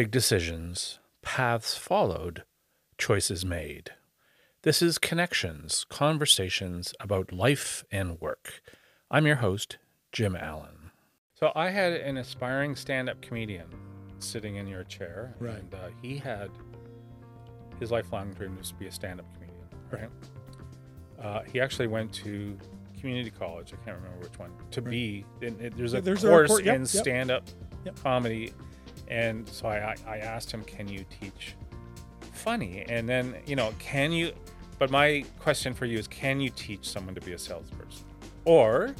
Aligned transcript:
Big 0.00 0.10
decisions, 0.10 0.98
paths 1.20 1.76
followed, 1.76 2.44
choices 2.96 3.44
made. 3.44 3.90
This 4.62 4.80
is 4.80 4.96
Connections, 4.96 5.84
conversations 5.90 6.94
about 6.98 7.34
life 7.34 7.84
and 7.92 8.18
work. 8.18 8.62
I'm 9.10 9.26
your 9.26 9.36
host, 9.36 9.76
Jim 10.10 10.34
Allen. 10.34 10.90
So 11.34 11.52
I 11.54 11.68
had 11.68 11.92
an 11.92 12.16
aspiring 12.16 12.76
stand-up 12.76 13.20
comedian 13.20 13.66
sitting 14.20 14.56
in 14.56 14.66
your 14.66 14.84
chair, 14.84 15.34
Right. 15.38 15.58
and 15.58 15.74
uh, 15.74 15.88
he 16.00 16.16
had 16.16 16.48
his 17.78 17.90
lifelong 17.90 18.32
dream 18.32 18.56
was 18.56 18.68
to 18.70 18.76
be 18.76 18.86
a 18.86 18.90
stand-up 18.92 19.26
comedian. 19.34 19.68
Right. 19.90 20.10
Uh, 21.22 21.42
he 21.42 21.60
actually 21.60 21.88
went 21.88 22.10
to 22.24 22.56
community 22.98 23.30
college. 23.30 23.74
I 23.74 23.84
can't 23.84 23.98
remember 23.98 24.24
which 24.24 24.38
one 24.38 24.52
to 24.70 24.80
Right. 24.80 24.90
be. 24.90 25.26
It- 25.42 25.76
there's 25.76 25.92
a 25.92 25.96
Yeah, 25.98 26.00
there's 26.00 26.24
a 26.24 26.28
course 26.30 26.58
yep, 26.64 26.74
in 26.76 26.80
yep. 26.80 26.88
stand-up 26.88 27.44
Yep. 27.84 27.96
comedy, 28.02 28.54
and 29.10 29.46
so 29.48 29.68
I, 29.68 29.94
I 30.06 30.18
asked 30.18 30.50
him, 30.50 30.62
"Can 30.64 30.88
you 30.88 31.04
teach 31.20 31.54
funny?" 32.32 32.84
And 32.88 33.06
then 33.08 33.34
you 33.46 33.56
know, 33.56 33.74
can 33.78 34.12
you? 34.12 34.32
But 34.78 34.90
my 34.90 35.24
question 35.38 35.74
for 35.74 35.84
you 35.84 35.98
is, 35.98 36.08
can 36.08 36.40
you 36.40 36.48
teach 36.48 36.88
someone 36.88 37.14
to 37.14 37.20
be 37.20 37.32
a 37.32 37.38
salesperson, 37.38 38.04
or 38.46 38.94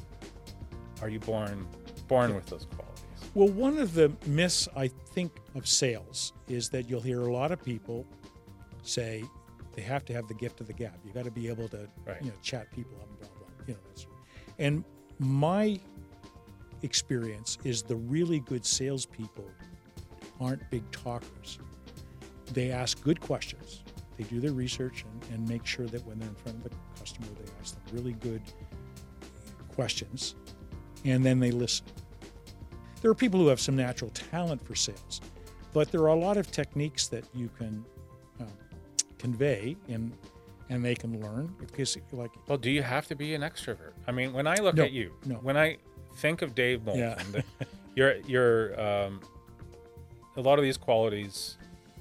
are 1.01 1.09
you 1.09 1.19
born 1.21 1.67
born 2.09 2.35
with 2.35 2.45
those 2.47 2.67
qualities? 2.67 3.01
Well, 3.35 3.49
one 3.49 3.79
of 3.79 3.95
the 3.95 4.13
myths 4.27 4.69
I 4.77 4.89
think 4.89 5.33
of 5.55 5.67
sales 5.67 6.33
is 6.49 6.69
that 6.71 6.91
you'll 6.91 7.01
hear 7.01 7.21
a 7.21 7.33
lot 7.33 7.53
of 7.53 7.63
people 7.65 8.05
say 8.83 9.25
they 9.75 9.83
have 9.83 10.05
to 10.07 10.13
have 10.13 10.27
the 10.27 10.35
gift 10.35 10.61
of 10.61 10.67
the 10.67 10.73
gab. 10.73 10.95
You 11.07 11.13
got 11.13 11.25
to 11.25 11.31
be 11.31 11.47
able 11.49 11.69
to, 11.69 11.89
Right. 12.05 12.21
you 12.21 12.29
know, 12.31 12.37
chat 12.43 12.71
people 12.73 12.97
up 13.01 13.09
and 13.09 13.19
blah 13.21 13.29
blah. 13.39 13.47
You 13.69 13.75
know, 13.75 13.81
that's. 13.89 14.07
And 14.59 14.85
my 15.21 15.79
experience 16.83 17.57
is 17.65 17.83
the 17.83 17.97
really 17.97 18.41
good 18.41 18.67
salespeople 18.67 19.49
aren't 20.41 20.69
big 20.71 20.89
talkers. 20.91 21.59
They 22.53 22.71
ask 22.71 23.03
good 23.03 23.21
questions. 23.21 23.83
They 24.17 24.25
do 24.25 24.41
their 24.41 24.53
research 24.53 25.05
and, 25.31 25.35
and 25.35 25.49
make 25.49 25.65
sure 25.65 25.87
that 25.87 26.05
when 26.07 26.19
they're 26.19 26.29
in 26.29 26.35
front 26.37 26.59
of 26.59 26.65
the 26.65 26.71
customer, 26.99 27.27
they 27.43 27.51
ask 27.61 27.75
them 27.75 27.83
really 27.97 28.13
good 28.15 28.43
questions, 29.75 30.35
and 31.05 31.25
then 31.25 31.39
they 31.41 31.51
listen. 31.51 31.87
There 33.01 33.11
are 33.11 33.15
people 33.15 33.41
who 33.41 33.47
have 33.49 33.61
some 33.61 33.77
natural 33.77 34.11
talent 34.11 34.67
for 34.67 34.75
sales, 34.75 35.21
but 35.73 35.91
there 35.91 36.03
are 36.03 36.09
a 36.09 36.15
lot 36.15 36.37
of 36.37 36.51
techniques 36.51 37.09
that 37.09 37.25
you 37.35 37.49
can 37.57 37.85
um, 38.41 38.47
convey 39.19 39.77
and 39.89 40.13
and 40.69 40.85
they 40.85 40.95
can 40.95 41.21
learn 41.21 41.53
because 41.59 41.97
like 42.13 42.31
Well, 42.47 42.59
do 42.59 42.71
you 42.71 42.83
have 42.83 43.07
to 43.09 43.17
be 43.17 43.35
an 43.35 43.41
extrovert? 43.41 43.93
I 44.07 44.13
mean, 44.13 44.33
when 44.33 44.47
I 44.47 44.55
look 44.57 44.75
No, 44.77 44.85
at 44.85 44.93
you, 44.93 45.13
no. 45.25 45.37
when 45.37 45.57
I 45.57 45.79
think 46.17 46.43
of 46.43 46.55
Dave 46.55 46.85
Moulton, 46.85 47.25
Yeah. 47.35 47.41
you're 47.97 48.17
you're 48.27 48.81
um, 48.81 49.21
a 50.41 50.43
lot 50.49 50.59
of 50.59 50.65
these 50.65 50.77
qualities 50.77 51.57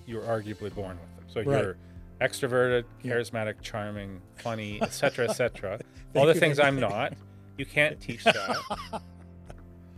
you're 0.05 0.23
arguably 0.23 0.73
born 0.73 0.97
with 0.97 1.15
them. 1.15 1.25
So 1.27 1.41
Right. 1.41 1.63
you're 1.63 1.77
extroverted, 2.19 2.85
charismatic, 3.03 3.61
charming, 3.61 4.21
funny, 4.35 4.81
etc., 4.81 5.29
etc. 5.29 5.79
All 6.15 6.25
the 6.25 6.33
things 6.33 6.59
I'm 6.59 6.79
not. 6.79 7.13
You 7.57 7.65
can't 7.65 7.99
teach 7.99 8.23
that. 8.23 8.57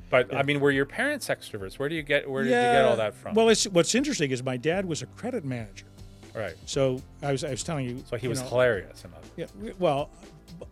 But 0.09 0.35
I 0.35 0.43
mean, 0.43 0.59
were 0.59 0.71
your 0.71 0.85
parents 0.85 1.29
extroverts? 1.29 1.79
Where 1.79 1.87
do 1.87 1.95
you 1.95 2.03
get 2.03 2.29
where 2.29 2.43
did 2.43 2.49
you 2.49 2.55
get 2.55 2.83
all 2.83 2.97
that 2.97 3.13
from? 3.13 3.33
Well, 3.33 3.47
it's, 3.47 3.63
what's 3.63 3.95
interesting 3.95 4.31
is 4.31 4.43
my 4.43 4.57
dad 4.57 4.85
was 4.85 5.01
a 5.01 5.05
credit 5.05 5.45
manager, 5.45 5.85
right. 6.35 6.55
so 6.65 7.01
I 7.23 7.31
was 7.31 7.45
I 7.45 7.51
was 7.51 7.63
telling 7.63 7.87
you. 7.87 8.03
So 8.09 8.17
he 8.17 8.23
you 8.23 8.29
was 8.29 8.41
know, 8.41 8.49
hilarious. 8.49 9.05
Yeah. 9.37 9.45
Well, 9.79 10.09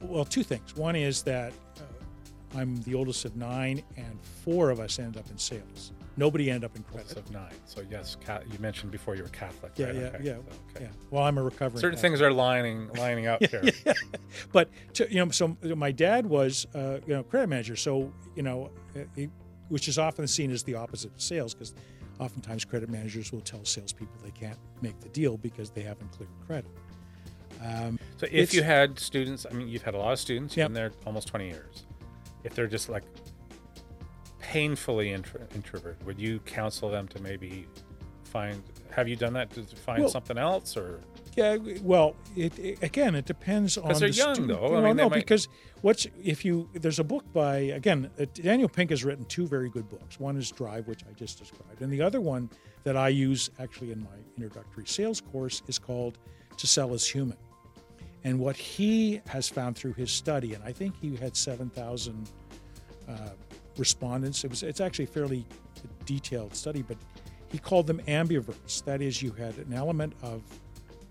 well, 0.01 0.25
two 0.25 0.43
things. 0.43 0.75
One 0.75 0.97
is 0.97 1.23
that 1.23 1.53
I'm 2.55 2.77
the 2.83 2.95
oldest 2.95 3.25
of 3.25 3.35
nine, 3.35 3.81
and 3.97 4.19
four 4.43 4.69
of 4.71 4.79
us 4.79 4.97
ended 4.99 5.19
up 5.21 5.29
in 5.29 5.37
sales. 5.37 5.91
Nobody 6.17 6.49
ended 6.49 6.69
up 6.69 6.75
in 6.75 6.83
credit. 6.83 7.15
of 7.15 7.31
nine. 7.31 7.53
So 7.65 7.81
yes, 7.89 8.17
ca- 8.25 8.41
you 8.51 8.59
mentioned 8.59 8.91
before 8.91 9.15
you 9.15 9.23
were 9.23 9.29
Catholic. 9.29 9.71
Yeah, 9.77 9.85
right? 9.87 9.95
yeah, 9.95 10.01
Okay. 10.07 10.17
yeah, 10.23 10.33
So, 10.33 10.39
okay. 10.75 10.83
Yeah. 10.85 10.87
Well, 11.11 11.23
I'm 11.23 11.37
a 11.37 11.43
recovering. 11.43 11.79
Certain 11.79 11.95
Catholic. 11.95 12.11
things 12.11 12.21
are 12.21 12.31
lining 12.33 12.89
lining 12.95 13.27
up 13.27 13.41
here. 13.49 13.63
but 14.51 14.69
to, 14.95 15.07
you 15.09 15.23
know, 15.23 15.31
so 15.31 15.55
my 15.75 15.91
dad 15.91 16.25
was 16.25 16.67
uh, 16.75 16.97
you 17.07 17.13
know 17.13 17.23
credit 17.23 17.47
manager, 17.47 17.75
so 17.77 18.11
you 18.35 18.43
know, 18.43 18.69
uh, 18.97 19.21
which 19.69 19.87
is 19.87 19.97
often 19.97 20.27
seen 20.27 20.51
as 20.51 20.63
the 20.63 20.75
opposite 20.75 21.13
of 21.13 21.21
sales 21.21 21.53
because 21.53 21.73
oftentimes 22.19 22.65
credit 22.65 22.89
managers 22.89 23.31
will 23.31 23.39
tell 23.41 23.63
salespeople 23.63 24.13
they 24.23 24.31
can't 24.31 24.57
make 24.81 24.99
the 24.99 25.09
deal 25.09 25.37
because 25.37 25.69
they 25.69 25.81
haven't 25.81 26.11
cleared 26.11 26.31
credit. 26.45 26.69
Um, 27.63 27.97
So 28.17 28.27
if 28.31 28.53
you 28.53 28.63
had 28.63 28.99
students, 28.99 29.45
I 29.49 29.53
mean, 29.53 29.69
you've 29.69 29.83
had 29.83 29.93
a 29.93 29.97
lot 29.97 30.11
of 30.13 30.19
students. 30.19 30.57
You've 30.57 30.65
been 30.65 30.73
there 30.73 30.91
almost 31.05 31.27
20 31.29 31.47
years. 31.47 31.85
If 32.43 32.55
they're 32.55 32.67
just 32.67 32.89
like 32.89 33.03
painfully 34.39 35.11
intro- 35.11 35.47
introverted, 35.55 36.05
would 36.05 36.19
you 36.19 36.39
counsel 36.39 36.89
them 36.89 37.07
to 37.09 37.21
maybe 37.21 37.67
find? 38.23 38.61
Have 38.91 39.07
you 39.07 39.15
done 39.15 39.33
that 39.33 39.51
to 39.51 39.63
find 39.63 40.01
Well- 40.01 40.09
something 40.09 40.37
else, 40.37 40.75
or 40.77 41.01
Yeah, 41.35 41.57
well, 41.83 42.15
it, 42.35 42.57
it- 42.57 42.81
again, 42.83 43.15
it 43.15 43.25
depends 43.25 43.77
on. 43.77 43.87
they're 43.89 44.09
the 44.09 44.09
young, 44.11 44.33
student. 44.35 44.59
though. 44.59 44.67
I 44.67 44.81
No, 44.81 44.87
mean, 44.87 44.97
no, 44.97 45.09
might- 45.09 45.15
because 45.19 45.47
what's 45.81 46.07
if 46.23 46.43
you 46.43 46.69
there's 46.73 46.99
a 46.99 47.03
book 47.03 47.23
by 47.33 47.57
again 47.57 48.09
uh, 48.19 48.25
Daniel 48.33 48.67
Pink 48.69 48.89
has 48.89 49.03
written 49.03 49.25
two 49.25 49.47
very 49.47 49.69
good 49.69 49.87
books. 49.89 50.19
One 50.19 50.37
is 50.37 50.49
Drive, 50.51 50.87
which 50.87 51.03
I 51.09 51.13
just 51.13 51.37
described, 51.39 51.81
and 51.81 51.91
the 51.93 52.01
other 52.01 52.19
one 52.21 52.49
that 52.83 52.97
I 52.97 53.09
use 53.09 53.49
actually 53.59 53.91
in 53.91 53.99
my 54.01 54.15
introductory 54.37 54.85
sales 54.87 55.21
course 55.21 55.61
is 55.67 55.77
called 55.77 56.17
To 56.57 56.65
Sell 56.67 56.93
Is 56.93 57.07
Human. 57.07 57.37
And 58.23 58.39
what 58.39 58.57
he 58.57 59.21
has 59.27 59.47
found 59.47 59.77
through 59.77 59.93
his 59.93 60.11
study, 60.11 60.53
and 60.53 60.63
I 60.63 60.73
think 60.73 60.95
he 60.99 61.15
had 61.15 61.37
seven 61.37 61.69
thousand 61.69 62.29
uh, 63.07 63.29
respondents. 63.77 64.43
It 64.43 64.49
was 64.49 64.63
it's 64.63 64.81
actually 64.81 65.05
a 65.05 65.09
fairly 65.09 65.45
detailed 66.05 66.55
study, 66.55 66.81
but 66.81 66.97
he 67.51 67.57
called 67.57 67.87
them 67.87 68.01
ambiverts. 68.07 68.83
That 68.83 69.01
is, 69.01 69.21
you 69.21 69.31
had 69.31 69.57
an 69.57 69.73
element 69.73 70.13
of 70.21 70.41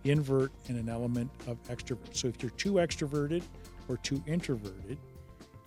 invert 0.05 0.53
and 0.69 0.79
an 0.79 0.89
element 0.89 1.31
of 1.47 1.63
extrovert. 1.65 2.15
So 2.15 2.29
if 2.29 2.43
you're 2.43 2.51
too 2.53 2.75
extroverted 2.75 3.43
or 3.89 3.97
too 3.99 4.23
introverted, 4.27 4.99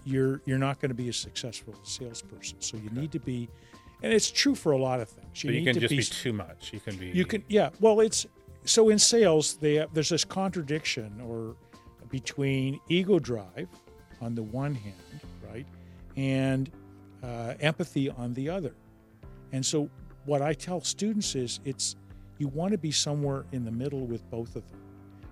you're 0.05 0.41
you're 0.45 0.57
not 0.57 0.79
going 0.79 0.89
to 0.89 0.95
be 0.95 1.09
a 1.09 1.13
successful 1.13 1.75
salesperson. 1.83 2.61
So 2.61 2.77
you 2.77 2.89
need 2.91 3.11
to 3.11 3.19
be, 3.19 3.49
and 4.01 4.13
it's 4.13 4.31
true 4.31 4.55
for 4.55 4.71
a 4.71 4.77
lot 4.77 4.99
of 4.99 5.09
things. 5.09 5.43
you 5.43 5.51
need 5.51 5.65
can 5.65 5.73
to 5.75 5.79
just 5.81 5.89
be, 5.89 5.97
be 5.97 6.03
too 6.03 6.33
much? 6.33 6.71
You 6.73 6.79
can 6.79 6.95
be. 6.95 7.07
you 7.07 7.25
can, 7.25 7.43
yeah. 7.47 7.69
Well, 7.79 7.99
it's 7.99 8.25
so 8.65 8.89
in 8.89 8.99
sales, 8.99 9.55
they 9.55 9.75
have, 9.75 9.93
there's 9.93 10.09
this 10.09 10.25
contradiction 10.25 11.21
or 11.25 11.55
between 12.09 12.79
ego 12.89 13.19
drive 13.19 13.67
on 14.21 14.35
the 14.35 14.43
one 14.43 14.75
hand, 14.75 14.95
right, 15.49 15.65
and 16.15 16.69
uh, 17.23 17.55
empathy 17.59 18.09
on 18.09 18.33
the 18.33 18.49
other. 18.49 18.73
And 19.51 19.65
so, 19.65 19.89
what 20.25 20.41
I 20.41 20.53
tell 20.53 20.81
students 20.81 21.35
is, 21.35 21.59
it's 21.65 21.95
you 22.37 22.47
want 22.49 22.71
to 22.71 22.77
be 22.77 22.91
somewhere 22.91 23.45
in 23.51 23.65
the 23.65 23.71
middle 23.71 24.05
with 24.05 24.29
both 24.29 24.55
of 24.55 24.69
them, 24.69 24.81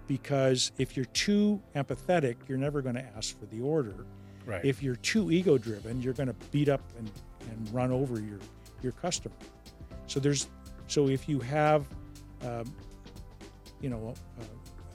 because 0.07 0.72
if 0.78 0.95
you're 0.95 1.06
too 1.07 1.62
empathetic, 1.75 2.35
you're 2.47 2.57
never 2.57 2.81
going 2.81 2.95
to 2.95 3.06
ask 3.16 3.39
for 3.39 3.45
the 3.47 3.62
order. 3.62 4.06
right. 4.45 4.63
If 4.66 4.81
you're 4.81 4.95
too 4.97 5.31
ego 5.31 5.57
driven, 5.57 6.01
you're 6.01 6.13
going 6.13 6.28
to 6.28 6.35
beat 6.51 6.69
up 6.69 6.81
and, 6.97 7.12
and 7.50 7.73
run 7.73 7.91
over 7.91 8.19
your 8.19 8.39
your 8.81 8.94
customer. 8.94 9.35
So 10.07 10.19
there's 10.19 10.47
so 10.88 11.07
if 11.07 11.29
you 11.29 11.39
have, 11.41 11.85
um, 12.41 12.73
you 13.81 13.90
know, 13.90 14.13
uh, 14.40 14.44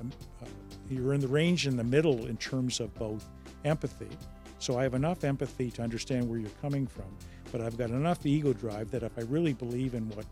um, 0.00 0.12
uh, 0.42 0.46
you're 0.90 1.14
in 1.14 1.20
the 1.20 1.28
range 1.28 1.66
in 1.66 1.76
the 1.76 1.84
middle 1.84 2.26
in 2.26 2.36
terms 2.36 2.80
of 2.80 2.94
both 2.94 3.26
empathy. 3.64 4.10
So 4.58 4.78
I 4.78 4.82
have 4.82 4.94
enough 4.94 5.24
empathy 5.24 5.70
to 5.72 5.82
understand 5.82 6.28
where 6.28 6.38
you're 6.38 6.50
coming 6.62 6.86
from, 6.86 7.06
but 7.52 7.60
I've 7.60 7.76
got 7.76 7.90
enough 7.90 8.24
ego 8.24 8.52
drive 8.52 8.90
that 8.90 9.02
if 9.02 9.18
I 9.18 9.22
really 9.22 9.52
believe 9.52 9.94
in 9.94 10.08
what 10.10 10.26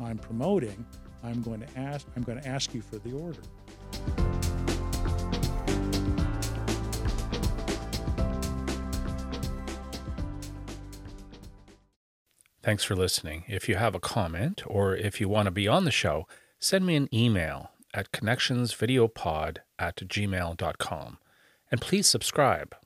I'm 0.00 0.18
promoting, 0.18 0.84
I'm 1.22 1.42
going 1.42 1.60
to 1.60 1.78
ask 1.78 2.06
I'm 2.16 2.22
going 2.22 2.40
to 2.40 2.48
ask 2.48 2.74
you 2.74 2.82
for 2.82 2.98
the 2.98 3.12
order. 3.12 3.40
Thanks 12.62 12.82
for 12.82 12.96
listening. 12.96 13.44
If 13.46 13.68
you 13.68 13.76
have 13.76 13.94
a 13.94 14.00
comment 14.00 14.62
or 14.66 14.96
if 14.96 15.20
you 15.20 15.28
want 15.28 15.46
to 15.46 15.52
be 15.52 15.68
on 15.68 15.84
the 15.84 15.92
show, 15.92 16.26
send 16.58 16.84
me 16.84 16.96
an 16.96 17.08
email 17.14 17.70
at 17.96 18.12
connectionsvideopod 18.12 19.58
at 19.78 19.96
gmail.com. 19.96 21.18
And 21.70 21.80
please 21.80 22.06
subscribe. 22.06 22.76